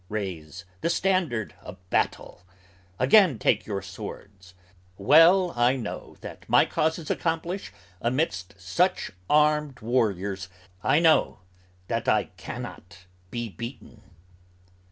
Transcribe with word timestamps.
Raise 0.09 0.65
the 0.81 0.89
standard 0.89 1.53
of 1.61 1.77
battle; 1.91 2.41
Again 2.97 3.37
take 3.37 3.67
your 3.67 3.83
swords. 3.83 4.55
Well 4.97 5.53
I 5.55 5.75
know 5.75 6.17
that 6.21 6.49
my 6.49 6.65
cause 6.65 6.97
is 6.97 7.11
accomplished 7.11 7.71
Amidst 8.01 8.59
such 8.59 9.11
armed 9.29 9.79
warriors 9.79 10.49
I 10.81 10.97
know 10.97 11.41
that 11.87 12.07
I 12.07 12.31
cannot 12.35 13.05
be 13.29 13.49
beaten. 13.49 14.01